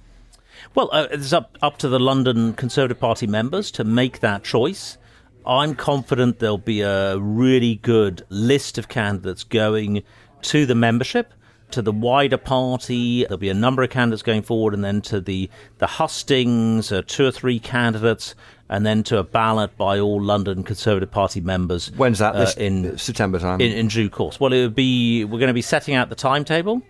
[0.74, 4.98] Well, uh, it's up up to the London Conservative Party members to make that choice.
[5.46, 10.02] I'm confident there'll be a really good list of candidates going
[10.42, 11.32] to the membership,
[11.70, 13.22] to the wider party.
[13.24, 17.02] There'll be a number of candidates going forward, and then to the the hustings, uh,
[17.06, 18.34] two or three candidates,
[18.68, 21.90] and then to a ballot by all London Conservative Party members.
[21.92, 22.34] When's that?
[22.34, 23.60] uh, This in September time.
[23.60, 24.38] in, in due course.
[24.40, 26.82] Well, it would be we're going to be setting out the timetable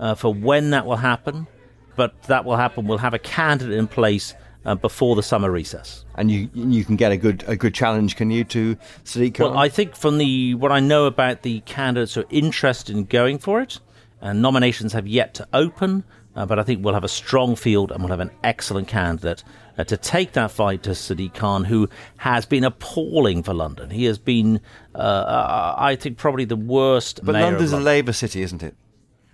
[0.00, 1.46] uh, for when that will happen,
[1.96, 2.86] but that will happen.
[2.86, 6.04] We'll have a candidate in place uh, before the summer recess.
[6.16, 9.50] and you you can get a good a good challenge, can you, to Sadiq Khan?
[9.50, 13.04] Well, I think from the what I know about the candidates who are interested in
[13.04, 13.80] going for it,
[14.20, 16.04] and nominations have yet to open.
[16.36, 19.44] Uh, but I think we'll have a strong field and we'll have an excellent candidate
[19.78, 23.90] uh, to take that fight to Sadiq Khan, who has been appalling for London.
[23.90, 24.60] He has been,
[24.96, 27.20] uh, uh, I think, probably the worst.
[27.22, 28.74] but London's a Labour city, isn't it?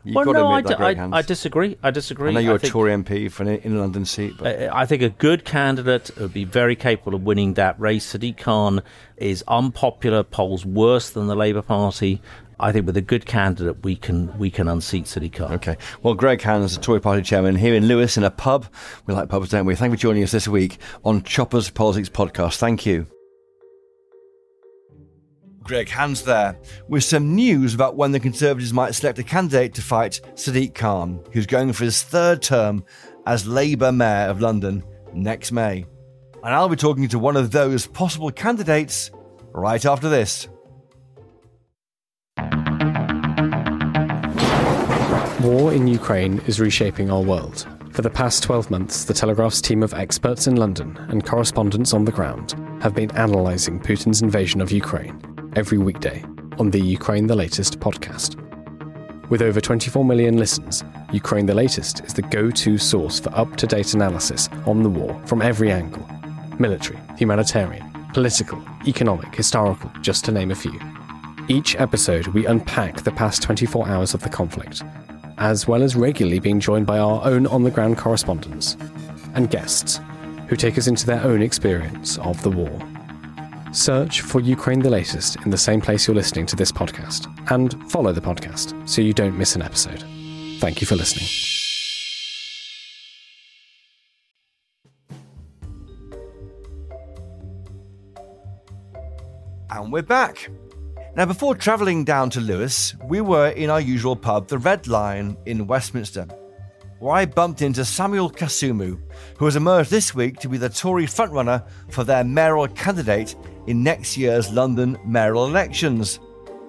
[0.02, 1.12] You've Well, got no, I, admit d- that, I- Hands.
[1.14, 1.76] I disagree.
[1.82, 2.30] I disagree.
[2.30, 4.86] I know you're a think, Tory MP for an in a London seat, but I
[4.86, 8.12] think a good candidate would be very capable of winning that race.
[8.14, 8.82] Sadiq Khan
[9.18, 12.22] is unpopular, polls worse than the Labour Party.
[12.58, 15.52] I think with a good candidate, we can we can unseat Sadiq Khan.
[15.54, 15.76] Okay.
[16.02, 18.66] Well, Greg Hands, the Tory Party chairman, here in Lewes in a pub.
[19.06, 19.74] We like pubs, don't we?
[19.74, 22.56] Thank you for joining us this week on Chopper's Politics Podcast.
[22.56, 23.06] Thank you.
[25.62, 29.82] Greg Hands there with some news about when the Conservatives might select a candidate to
[29.82, 32.84] fight Sadiq Khan, who's going for his third term
[33.26, 35.84] as Labour Mayor of London next May.
[36.42, 39.10] And I'll be talking to one of those possible candidates
[39.52, 40.48] right after this.
[45.42, 47.66] War in Ukraine is reshaping our world.
[47.92, 52.04] For the past 12 months, the Telegraph's team of experts in London and correspondents on
[52.04, 56.24] the ground have been analysing Putin's invasion of Ukraine every weekday
[56.58, 58.36] on the Ukraine the Latest podcast.
[59.30, 63.56] With over 24 million listens, Ukraine the Latest is the go to source for up
[63.56, 66.06] to date analysis on the war from every angle
[66.58, 70.78] military, humanitarian, political, economic, historical, just to name a few.
[71.48, 74.82] Each episode, we unpack the past 24 hours of the conflict
[75.40, 78.76] as well as regularly being joined by our own on the ground correspondents
[79.34, 79.98] and guests
[80.48, 82.70] who take us into their own experience of the war.
[83.72, 87.90] Search for Ukraine the Latest in the same place you're listening to this podcast and
[87.90, 90.04] follow the podcast so you don't miss an episode.
[90.58, 91.28] Thank you for listening.
[99.70, 100.50] And we're back.
[101.14, 105.36] Now, before travelling down to Lewes, we were in our usual pub, the Red Lion
[105.46, 106.26] in Westminster,
[106.98, 109.00] where I bumped into Samuel Kasumu,
[109.38, 113.34] who has emerged this week to be the Tory frontrunner for their mayoral candidate
[113.66, 116.20] in next year's London mayoral elections,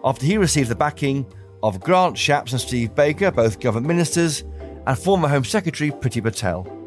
[0.03, 1.25] after he received the backing
[1.63, 4.43] of Grant Shapps and Steve Baker, both government ministers,
[4.87, 6.80] and former Home Secretary Priti Patel.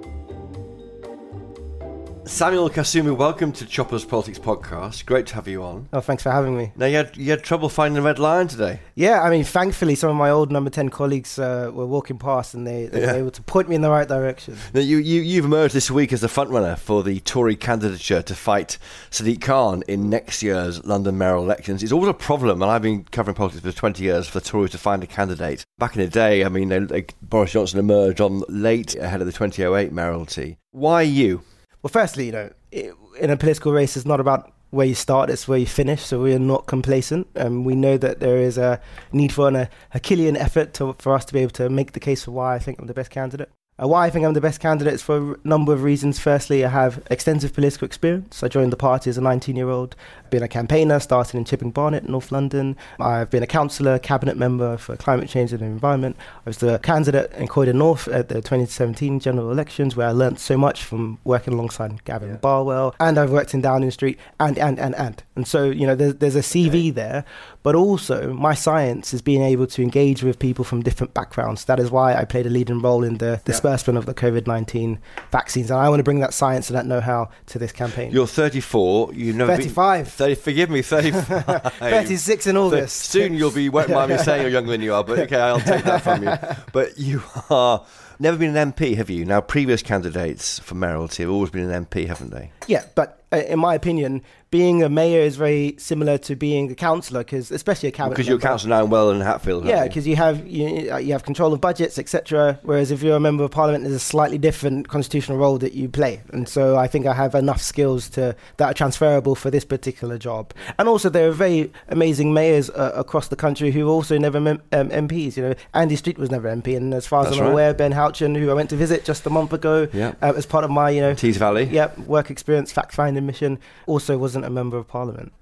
[2.26, 5.04] Samuel Kasumu, welcome to Chopper's Politics Podcast.
[5.04, 5.88] Great to have you on.
[5.92, 6.72] Oh, thanks for having me.
[6.74, 8.80] Now, you had, you had trouble finding the Red Lion today.
[8.94, 12.54] Yeah, I mean, thankfully, some of my old number 10 colleagues uh, were walking past
[12.54, 13.12] and they, they Yeah.
[13.12, 14.56] were able to point me in the right direction.
[14.72, 18.34] Now, you, you, you've emerged this week as the frontrunner for the Tory candidature to
[18.34, 18.78] fight
[19.10, 21.82] Sadiq Khan in next year's London mayoral elections.
[21.82, 24.70] It's always a problem, and I've been covering politics for 20 years for the Tories
[24.70, 25.62] to find a candidate.
[25.78, 29.26] Back in the day, I mean, they, they, Boris Johnson emerged on late ahead of
[29.26, 30.56] the 2008 mayoralty.
[30.70, 31.42] Why you?
[31.84, 35.28] Well, firstly, you know, it, in a political race, it's not about where you start,
[35.28, 36.02] it's where you finish.
[36.02, 37.26] So we are not complacent.
[37.36, 38.80] Um, we know that there is a
[39.12, 42.24] need for an Herculean effort to, for us to be able to make the case
[42.24, 43.50] for why I think I'm the best candidate.
[43.82, 46.20] Uh, why I think I'm the best candidate is for a number of reasons.
[46.20, 48.40] Firstly, I have extensive political experience.
[48.44, 49.96] I joined the party as a 19 year old.
[50.20, 52.76] I've been a campaigner, starting in Chipping Barnet, North London.
[53.00, 56.16] I've been a councillor, cabinet member for climate change and the environment.
[56.46, 60.38] I was the candidate in Croydon North at the 2017 general elections, where I learnt
[60.38, 62.94] so much from working alongside Gavin Barwell.
[63.00, 65.20] And I've worked in Downing Street, and, and, and, and.
[65.34, 67.24] And so, you know, there's, there's a CV there,
[67.64, 71.64] but also my science is being able to engage with people from different backgrounds.
[71.64, 74.98] That is why I played a leading role in the disbursement of the COVID 19
[75.32, 75.70] vaccines.
[75.70, 78.12] And I want to bring that science and that know how to this campaign.
[78.12, 79.14] You're 34.
[79.14, 80.04] You've never 35.
[80.04, 81.72] Been, 30, forgive me, 35.
[81.78, 82.96] 36 in August.
[82.96, 85.60] Soon you'll be, won't mind me saying you're younger than you are, but okay, I'll
[85.60, 86.34] take that from you.
[86.72, 87.84] But you are
[88.18, 89.24] never been an MP, have you?
[89.24, 92.50] Now, previous candidates for mayoralty have always been an MP, haven't they?
[92.66, 97.24] Yeah, but in my opinion, being a mayor is very similar to being a councillor,
[97.24, 98.14] because especially a cabinet.
[98.14, 99.64] Because you're a councillor now in Welwyn Hatfield.
[99.64, 99.88] Yeah, aren't you?
[99.90, 102.60] because you have you, uh, you have control of budgets, etc.
[102.62, 105.88] Whereas if you're a member of parliament, there's a slightly different constitutional role that you
[105.88, 109.64] play, and so I think I have enough skills to that are transferable for this
[109.64, 110.52] particular job.
[110.78, 114.62] And also, there are very amazing mayors uh, across the country who also never mem-
[114.70, 115.36] um, MPs.
[115.36, 117.50] You know, Andy Street was never MP, and as far as That's I'm right.
[117.52, 120.14] aware, Ben Houchen, who I went to visit just a month ago, Yeah.
[120.22, 121.64] uh, as part of my you know Tees Valley.
[121.64, 123.58] Yep, work experience, fact finding mission.
[123.86, 125.32] Also, wasn't a member of parliament.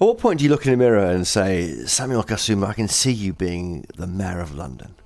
[0.00, 2.88] At what point do you look in the mirror and say, Samuel Kasumu, I can
[2.88, 4.96] see you being the mayor of London?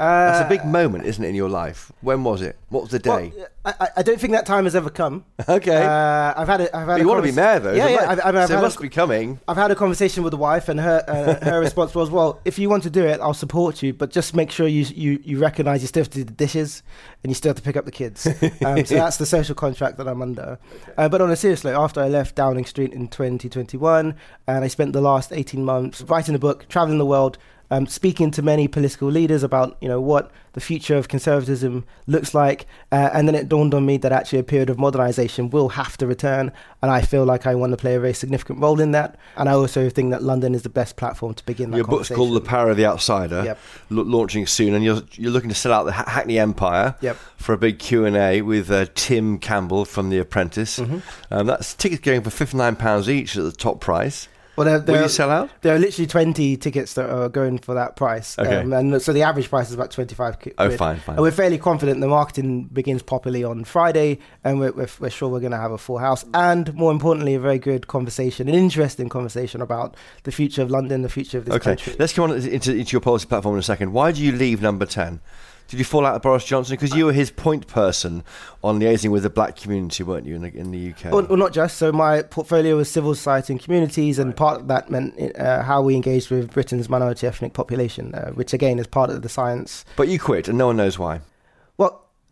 [0.00, 1.92] That's a big moment, isn't it, in your life?
[2.00, 2.56] When was it?
[2.68, 3.32] What was the day?
[3.36, 5.24] Well, I, I- I don't think that time has ever come.
[5.48, 5.84] okay.
[5.84, 7.72] Uh, I've had a, I've had But you want to be mayor, though.
[7.74, 8.04] Yeah, yeah.
[8.04, 9.38] it I've, I've, I've so it must a, be coming.
[9.46, 12.58] I've had a conversation with the wife, and her uh, her response was, "Well, if
[12.58, 15.38] you want to do it, I'll support you, but just make sure you you, you
[15.38, 16.82] recognise you still have to do the dishes
[17.22, 18.26] and you still have to pick up the kids."
[18.64, 20.58] Um, so that's the social contract that I'm under.
[20.98, 24.14] Uh, but on a serious note, after I left Downing Street in 2021,
[24.46, 27.38] and I spent the last 18 months writing a book, travelling the world.
[27.72, 32.34] Um, speaking to many political leaders about you know what the future of conservatism looks
[32.34, 35.68] like, uh, and then it dawned on me that actually a period of modernisation will
[35.68, 36.50] have to return,
[36.82, 39.16] and I feel like I want to play a very significant role in that.
[39.36, 42.08] And I also think that London is the best platform to begin that Your book's
[42.08, 42.40] called The.
[42.40, 43.58] Power of the Outsider, Yep.
[43.90, 47.16] la- launching soon, and you're you're looking to sell out the Hackney Empire Yep.
[47.36, 50.80] for a big Q and A with uh, Tim Campbell from The Apprentice.
[50.80, 50.98] Mm-hmm.
[51.32, 54.26] Um, that's tickets going for fifty nine pounds each at the top price.
[54.56, 55.48] Well, there, Will there, you sell out?
[55.62, 58.38] there are literally 20 tickets that are going for that price.
[58.38, 58.56] Okay.
[58.56, 60.54] Um, and so the average price is about 25 quid.
[60.58, 61.16] Oh, fine, fine.
[61.16, 65.28] And we're fairly confident the marketing begins properly on Friday, and we're, we're, we're sure
[65.30, 66.24] we're going to have a full house.
[66.34, 71.02] And more importantly, a very good conversation, an interesting conversation about the future of London,
[71.02, 71.96] the future of this Okay, country.
[71.98, 73.92] let's come on into, into your policy platform in a second.
[73.92, 75.20] Why do you leave number 10?
[75.70, 76.74] Did you fall out with Boris Johnson?
[76.74, 78.24] Because you were his point person
[78.64, 81.12] on liaising with the black community, weren't you, in the, in the UK?
[81.12, 81.76] Well, well, not just.
[81.76, 85.80] So my portfolio was civil society and communities, and part of that meant uh, how
[85.80, 89.84] we engaged with Britain's minority ethnic population, uh, which again is part of the science.
[89.94, 91.20] but you quit, and no one knows why.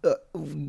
[0.04, 0.14] Uh,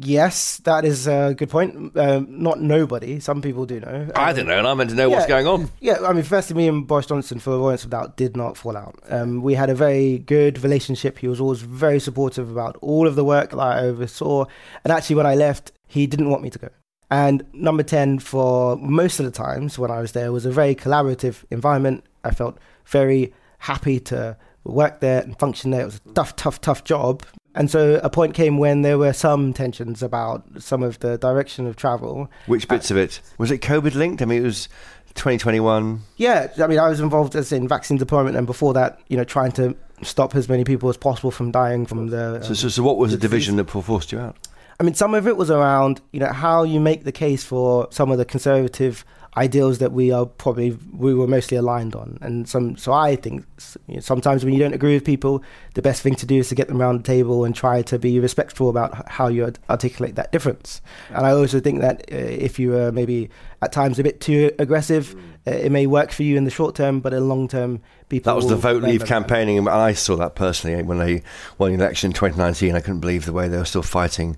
[0.02, 1.96] yes, that is a good point.
[1.98, 3.20] Um, not nobody.
[3.20, 4.08] Some people do know.
[4.16, 5.70] I Um, don't know, and I meant to know what's going on.
[5.80, 8.58] Yeah, I mean, firstly, me and Boris Johnson, for the avoidance of doubt, did not
[8.58, 8.96] fall out.
[9.10, 11.20] Um, we had a very good relationship.
[11.20, 14.46] He was always very supportive about all of the work that I oversaw.
[14.84, 16.70] And actually, when I left, he didn't want me to go.
[17.12, 20.76] And number 10, for most of the times when I was there, was a very
[20.76, 22.04] collaborative environment.
[22.24, 25.82] I felt very happy to work there and function there.
[25.82, 27.24] It was a tough, tough, tough job.
[27.56, 31.66] And so a point came when there were some tensions about some of the direction
[31.66, 32.30] of travel.
[32.46, 33.22] Which uh, bits of it?
[33.38, 34.22] Was it COVID linked?
[34.22, 34.70] I mean, it was
[35.16, 36.02] 2021.
[36.18, 39.24] Yeah, I mean, I was involved as in vaccine deployment, and before that, you know,
[39.24, 42.42] trying to stop as many people as possible from dying from the.
[42.44, 43.32] So, um, so, so what was the, the disease.
[43.32, 44.38] division that forced you out?
[44.80, 47.90] I mean, some of it was around, you know, how you make the case for
[47.92, 49.04] some of the conservative
[49.40, 52.76] ideals that we are probably we were mostly aligned on, and some.
[52.76, 53.46] So I think
[53.88, 55.42] you know, sometimes when you don't agree with people,
[55.76, 57.98] the best thing to do is to get them around the table and try to
[57.98, 60.82] be respectful about how you art- articulate that difference.
[61.10, 63.30] And I also think that uh, if you are maybe
[63.62, 65.16] at times a bit too aggressive,
[65.48, 67.82] uh, it may work for you in the short term, but in the long term,
[68.10, 68.30] people.
[68.30, 69.08] That was the vote leave remember that.
[69.08, 71.24] campaigning, and I saw that personally when they
[71.58, 72.76] won the election in 2019.
[72.76, 74.38] I couldn't believe the way they were still fighting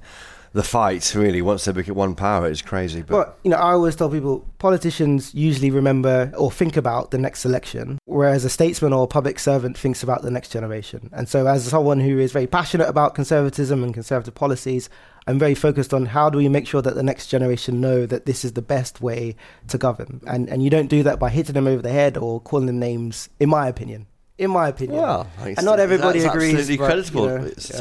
[0.53, 1.13] the fight.
[1.15, 3.01] Really, once they become one power, it's crazy.
[3.01, 7.17] But Well, you know, I always tell people politicians usually remember or think about the
[7.17, 11.09] next election, whereas a statesman or a public servant thinks about the next generation.
[11.13, 14.89] And so, as someone who is very passionate about conservatism and conservative policies,
[15.27, 18.25] I'm very focused on how do we make sure that the next generation know that
[18.25, 19.35] this is the best way
[19.69, 20.21] to govern.
[20.27, 22.79] And and you don't do that by hitting them over the head or calling them
[22.79, 24.07] names, in my opinion.
[24.37, 24.99] In my opinion.
[24.99, 26.55] Well, and not that's everybody agrees.
[26.55, 27.75] Absolutely but, creditable, you know, yeah.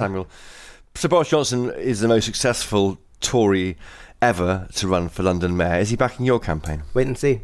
[0.95, 3.77] Sir Boris Johnson is the most successful Tory
[4.21, 5.79] ever to run for London Mayor.
[5.81, 6.83] Is he backing your campaign?
[6.95, 7.41] Wait and see.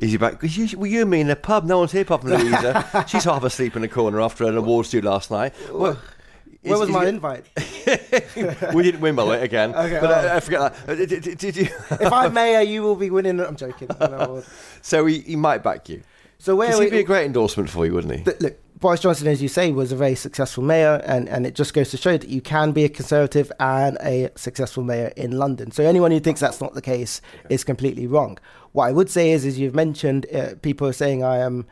[0.00, 0.40] Is he back?
[0.40, 1.64] Cause you, well, you and me in a pub.
[1.64, 3.04] No one's here apart from Louisa.
[3.08, 5.54] She's half asleep in a corner after an awards do last night.
[5.72, 5.98] Well,
[6.62, 7.46] Where is- was my he- invite?
[8.74, 9.74] we didn't win by the way again.
[9.74, 10.14] Okay, but oh.
[10.28, 10.88] I, I forget that.
[10.88, 11.64] Uh, Did, did- did you?
[11.90, 13.40] if I'm mayor, you will be winning.
[13.40, 13.88] I'm joking.
[14.82, 16.02] So he, he might back you.
[16.38, 18.22] So where we, he'd be a great endorsement for you, wouldn't he?
[18.22, 21.56] Th- look, Boris Johnson, as you say, was a very successful mayor, and, and it
[21.56, 25.32] just goes to show that you can be a conservative and a successful mayor in
[25.32, 25.72] London.
[25.72, 28.38] So anyone who thinks that's not the case is completely wrong.
[28.72, 31.66] What I would say is, as you've mentioned, uh, people are saying I am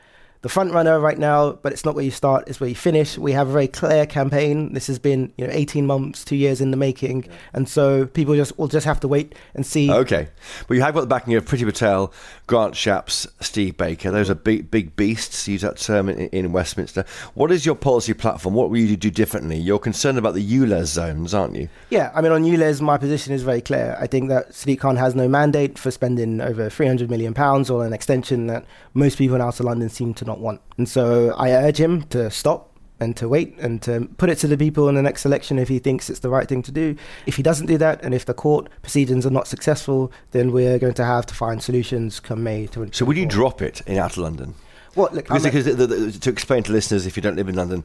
[0.46, 3.18] the front runner right now, but it's not where you start; it's where you finish.
[3.18, 4.74] We have a very clear campaign.
[4.74, 8.36] This has been, you know, 18 months, two years in the making, and so people
[8.36, 9.90] just will just have to wait and see.
[9.90, 10.28] Okay,
[10.68, 12.12] but you have got the backing of Priti Patel,
[12.46, 14.12] Grant Shapps, Steve Baker.
[14.12, 15.48] Those are big, big beasts.
[15.48, 17.04] Use that term in, in Westminster.
[17.34, 18.54] What is your policy platform?
[18.54, 19.56] What will you do differently?
[19.56, 21.68] You're concerned about the ULEZ zones, aren't you?
[21.90, 23.96] Yeah, I mean, on ULEZ, my position is very clear.
[24.00, 27.92] I think that Sadiq Khan has no mandate for spending over £300 million or an
[27.92, 30.60] extension that most people in outer London seem to not want.
[30.78, 34.46] And so I urge him to stop and to wait and to put it to
[34.46, 36.96] the people in the next election if he thinks it's the right thing to do.
[37.26, 40.78] If he doesn't do that and if the court proceedings are not successful, then we're
[40.78, 42.66] going to have to find solutions come May.
[42.68, 44.54] To So would you drop it in outer London?
[44.94, 45.12] What?
[45.12, 47.84] Look, Because, because the, the, to explain to listeners, if you don't live in London,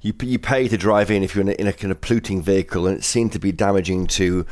[0.00, 2.42] you you pay to drive in if you're in a, in a kind of polluting
[2.42, 4.46] vehicle, and it seemed to be damaging to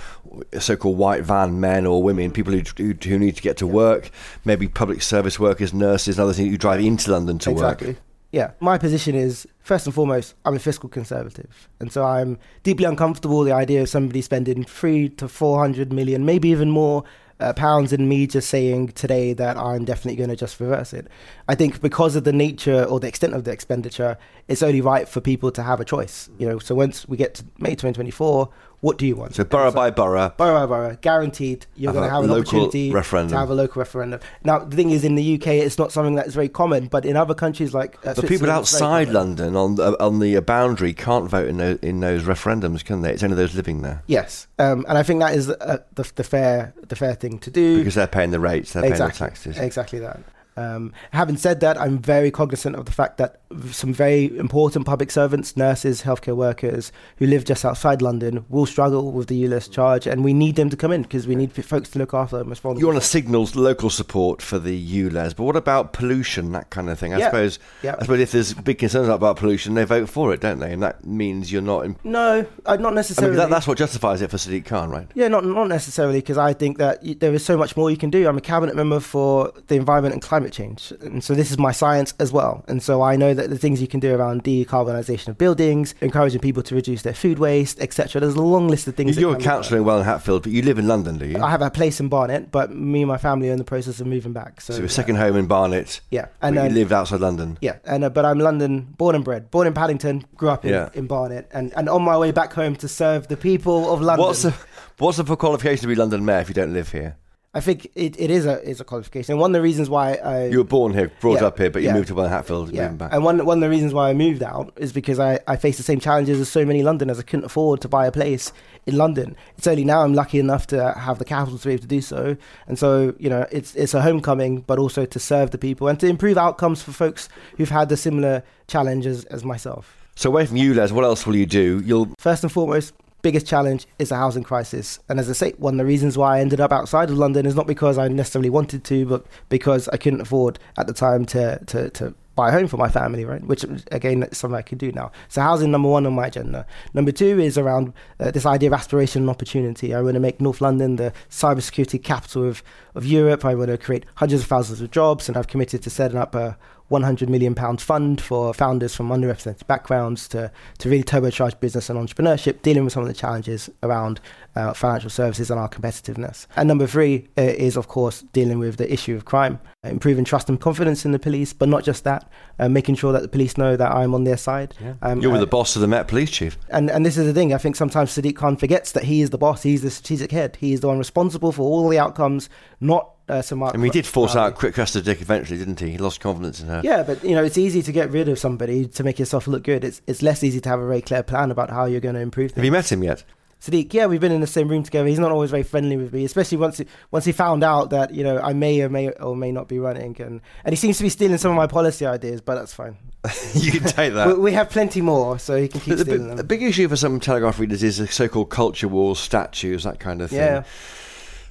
[0.58, 4.10] so-called white van men or women, people who, who who need to get to work,
[4.44, 7.58] maybe public service workers, nurses, and others who drive into London to work.
[7.58, 7.88] exactly.
[7.88, 7.96] work.
[8.32, 12.84] Yeah, my position is first and foremost, I'm a fiscal conservative, and so I'm deeply
[12.84, 17.04] uncomfortable with the idea of somebody spending three to four hundred million, maybe even more.
[17.38, 21.06] Uh, pounds and me just saying today that I'm definitely going to just reverse it.
[21.46, 24.16] I think because of the nature or the extent of the expenditure,
[24.48, 26.30] it's only right for people to have a choice.
[26.38, 28.48] You know, so once we get to May 2024,
[28.80, 29.34] what do you want?
[29.34, 33.30] So borough by borough, borough by borough, guaranteed you're going to have an opportunity referendum.
[33.30, 34.20] to have a local referendum.
[34.44, 37.16] Now, the thing is, in the UK, it's not something that's very common, but in
[37.16, 39.08] other countries like uh, but people Switzerland, it's very outside.
[39.08, 43.12] London on the, on the boundary can't vote in those, in those referendums, can they?
[43.12, 46.24] It's only those living there Yes, um, and I think that is uh, the, the
[46.24, 47.78] fair the fair thing to do.
[47.78, 49.58] because they're paying the rates, they're exactly, paying the taxes.
[49.58, 50.20] exactly that.
[50.56, 53.40] Um, having said that, I'm very cognizant of the fact that
[53.70, 59.12] some very important public servants, nurses, healthcare workers who live just outside London will struggle
[59.12, 61.90] with the ULEZ charge, and we need them to come in because we need folks
[61.90, 62.80] to look after them as vulnerable.
[62.80, 66.88] You want to signal local support for the ULEZ, but what about pollution, that kind
[66.88, 67.12] of thing?
[67.14, 67.26] I Yeah.
[67.26, 67.58] suppose.
[67.82, 67.96] Yeah.
[67.98, 70.72] I suppose if there's big concerns about pollution, they vote for it, don't they?
[70.72, 71.84] And that means you're not.
[71.84, 73.32] In, No, uh, not I necessarily.
[73.32, 75.06] mean, that, that's what justifies it for Sadiq Khan, right?
[75.14, 78.10] Yeah, not not necessarily because I think that there is so much more you can
[78.10, 78.26] do.
[78.26, 81.72] I'm a cabinet member for the environment and climate change, and so this is my
[81.72, 82.64] science as well.
[82.68, 86.40] And so I know that the things you can do around decarbonisation of buildings, encouraging
[86.40, 88.20] people to reduce their food waste, etc.
[88.20, 89.18] There's a long list of things.
[89.18, 91.40] You're a councillor in Welwyn Hatfield, but you live in London, do you?
[91.42, 94.00] I have a place in Barnet, but me and my family are in the process
[94.00, 94.60] of moving back.
[94.60, 97.58] So, so a second home in Barnet, yeah, and and you lived outside London.
[97.60, 100.70] yeah, and uh, but I'm London born and bred, born in Paddington, grew up in,
[100.72, 100.88] Yeah.
[100.94, 104.26] in Barnet, and, and on my way back home to serve the people of London.
[104.26, 104.54] What's the
[104.98, 107.16] what's the qualification to be London mayor if you don't live here?
[107.56, 109.32] I think it, it is a is a qualification.
[109.32, 111.70] And one of the reasons why I You were born here, brought Yeah, up here,
[111.70, 111.94] but you yeah.
[111.94, 113.12] moved to Hatfield, yeah, moving back.
[113.14, 115.78] and one one of the reasons why I moved out is because I I faced
[115.78, 117.18] the same challenges as so many Londoners.
[117.18, 118.52] I couldn't afford to buy a place
[118.86, 119.36] in London.
[119.58, 122.02] It's only now I'm lucky enough to have the capital to be able to do
[122.02, 122.36] so.
[122.68, 125.98] And so you know it's it's a homecoming, but also to serve the people and
[126.00, 129.84] to improve outcomes for folks who've had the similar challenges as myself.
[130.16, 131.80] so away from ULEZ, what else will you do?
[131.88, 132.92] You'll First and foremost,
[133.26, 135.00] biggest challenge is the housing crisis.
[135.08, 137.44] And as I say, one of the reasons why I ended up outside of London
[137.44, 141.24] is not because I necessarily wanted to, but because I couldn't afford at the time
[141.26, 143.42] to to, to buy a home for my family, right?
[143.42, 145.10] Which again, is something I can do now.
[145.28, 146.66] So housing number one on my agenda.
[146.94, 149.94] Number two is around uh, this idea of aspiration and opportunity.
[149.94, 152.62] I want to make North London the cybersecurity capital of
[152.94, 153.44] of Europe.
[153.44, 156.34] I want to create hundreds of thousands of jobs, and I've committed to setting up
[156.36, 156.56] a
[156.88, 161.98] 100 million pound fund for founders from underrepresented backgrounds to, to really turbocharge business and
[161.98, 164.20] entrepreneurship, dealing with some of the challenges around
[164.54, 166.46] uh, financial services and our competitiveness.
[166.56, 170.48] And number three uh, is, of course, dealing with the issue of crime, improving trust
[170.48, 173.58] and confidence in the police, but not just that, uh, making sure that the police
[173.58, 174.74] know that I'm on their side.
[175.02, 176.56] Um, you're with uh, the boss of the Met Police Chief.
[176.70, 177.52] and and this is the thing.
[177.52, 179.62] I think sometimes Sadiq Khan forgets that he is the boss.
[179.62, 180.56] He's the strategic head.
[180.56, 182.48] He is the one responsible for all the outcomes,
[182.80, 183.42] not uh.
[183.50, 184.52] I mean, he did force Crowley.
[184.52, 185.90] out Quick Cressida Dick eventually, didn't he?
[185.90, 186.80] He lost confidence in her.
[186.84, 189.64] Yeah, but you know, it's easy to get rid of somebody to make yourself look
[189.64, 189.84] good.
[189.84, 192.20] It's it's less easy to have a very clear plan about how you're going to
[192.20, 193.24] improve Have you met him yet?
[193.60, 195.08] Sadiq, yeah, we've been in the same room together.
[195.08, 198.12] He's not always very friendly with me, especially once he, once he found out that
[198.12, 200.98] you know I may or may or may not be running, and and he seems
[200.98, 202.96] to be stealing some of my policy ideas, but that's fine.
[203.54, 204.28] you can take that.
[204.28, 206.36] We, we have plenty more, so he can keep the, stealing them.
[206.36, 210.22] the big issue for some Telegraph readers is the so-called culture wars, statues, that kind
[210.22, 210.38] of thing.
[210.38, 210.64] Yeah.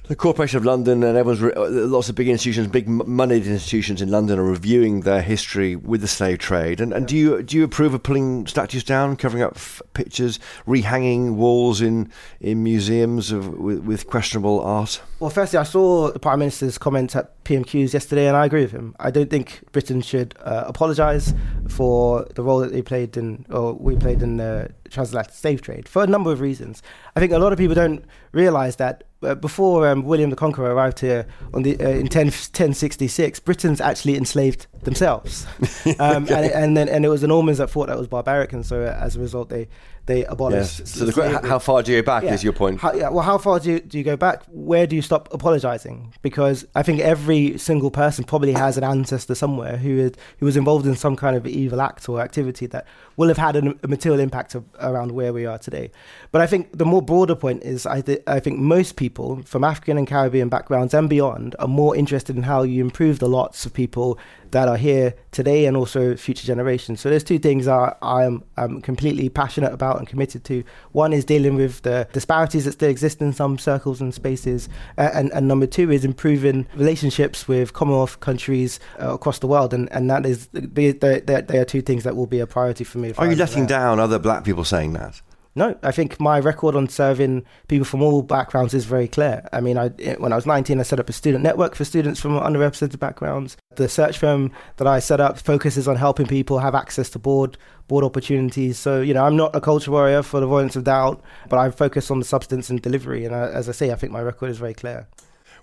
[0.08, 4.00] The Corporation of London and everyone's re- uh, lots of big institutions, big moneyed institutions
[4.00, 6.80] in London are reviewing their history with the slave trade.
[6.80, 10.38] And, and do you do you approve of pulling statues down, covering up f- pictures,
[10.64, 15.02] rehanging walls in in museums of, with, with questionable art?
[15.18, 18.70] Well, firstly, I saw the Prime Minister's comments at PMQs yesterday, and I agree with
[18.70, 18.94] him.
[19.00, 21.34] I don't think Britain should uh, apologise
[21.68, 25.88] for the role that they played in, or we played in the transatlantic slave trade,
[25.88, 26.80] for a number of reasons.
[27.16, 30.74] I think a lot of people don't realise that uh, before um, William the Conqueror
[30.74, 31.26] arrived here
[31.62, 35.46] the, uh, in 10, 1066, Britons actually enslaved themselves,
[35.98, 38.64] um, and, and then and it was the Normans that thought that was barbaric, and
[38.64, 39.68] so as a result, they
[40.06, 40.78] they abolished.
[40.78, 40.90] Yes.
[40.90, 41.48] So the, slavery.
[41.48, 42.34] how far do you go back Yeah.
[42.34, 42.80] is your point.
[42.80, 44.44] How, yeah, well, how far do you, do you go back?
[44.52, 46.14] Where do you stop apologizing?
[46.22, 50.86] Because I think every single person probably has an ancestor somewhere who who was involved
[50.86, 54.20] in some kind of evil act or activity that will have had an, a material
[54.20, 55.90] impact of, around where we are today.
[56.30, 59.64] But I think the more broader point is I, th- I think most people from
[59.64, 63.66] African and Caribbean backgrounds and beyond are more interested in how you improve the lots
[63.66, 64.18] of people
[64.52, 67.00] that are here today and also future generations.
[67.00, 70.64] So there's two things I, I'm, I'm completely passionate about and committed to.
[70.92, 74.68] One is dealing with the disparities that still exist in some circles and spaces,
[74.98, 79.74] uh, and, and number two is improving relationships with Commonwealth countries uh, across the world,
[79.74, 82.84] and, and that is they, they, they are two things that will be a priority
[82.84, 83.12] for me.
[83.18, 83.78] Are you I'm letting there.
[83.78, 85.20] down other black people saying that?
[85.56, 89.48] No, I think my record on serving people from all backgrounds is very clear.
[89.54, 89.88] I mean, I,
[90.18, 93.56] when I was 19, I set up a student network for students from underrepresented backgrounds.
[93.76, 97.56] The search firm that I set up focuses on helping people have access to board
[97.88, 98.78] board opportunities.
[98.78, 101.70] So, you know, I'm not a culture warrior for the avoidance of doubt, but I
[101.70, 103.24] focus on the substance and delivery.
[103.24, 105.08] And I, as I say, I think my record is very clear.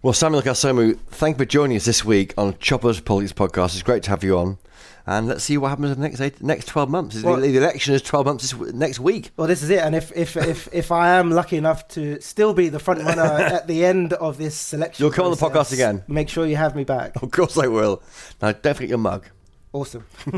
[0.01, 3.73] Well, Samuel Kasumu, thank you for joining us this week on Chopper's Politics Podcast.
[3.73, 4.57] It's great to have you on.
[5.05, 7.21] And let's see what happens in the next eight, next 12 months.
[7.21, 9.31] Well- the election is 12 months this, next week.
[9.37, 9.79] Well, this is it.
[9.79, 13.21] And if if if, if I am lucky enough to still be the front runner
[13.23, 16.03] at the end of this selection, You'll come on the podcast again.
[16.07, 17.21] Make sure you have me back.
[17.21, 18.01] Of course I will.
[18.41, 19.27] Now, don't forget your mug.
[19.73, 20.05] Awesome.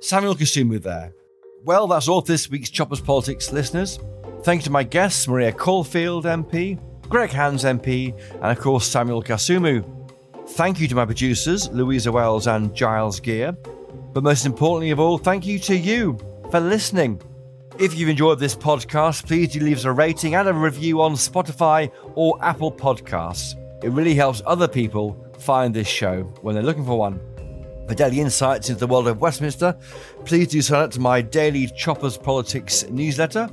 [0.00, 1.12] Samuel Kasumu there.
[1.64, 3.98] Well, that's all for this week's Choppers Politics listeners.
[4.44, 6.78] Thank you to my guests, Maria Caulfield MP,
[7.08, 9.95] Greg Hands MP, and of course Samuel Kasumu.
[10.50, 13.52] Thank you to my producers, Louisa Wells and Giles Gear.
[14.12, 16.18] But most importantly of all, thank you to you
[16.50, 17.20] for listening.
[17.78, 21.12] If you've enjoyed this podcast, please do leave us a rating and a review on
[21.12, 23.54] Spotify or Apple Podcasts.
[23.84, 27.20] It really helps other people find this show when they're looking for one.
[27.86, 29.76] For daily insights into the world of Westminster,
[30.24, 33.50] please do sign up to my daily Choppers Politics newsletter.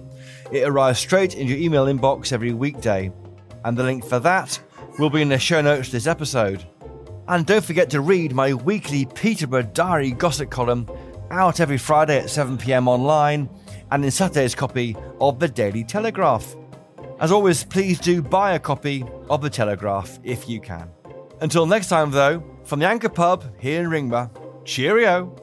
[0.51, 3.11] It arrives straight in your email inbox every weekday,
[3.65, 4.57] and the link for that
[4.99, 6.65] will be in the show notes this episode.
[7.27, 10.87] And don't forget to read my weekly Peterborough Diary gossip column
[11.31, 13.49] out every Friday at 7pm online
[13.91, 16.55] and in Saturday's copy of the Daily Telegraph.
[17.19, 20.89] As always, please do buy a copy of the Telegraph if you can.
[21.39, 24.29] Until next time, though, from the Anchor Pub here in Ringmer,
[24.65, 25.42] cheerio.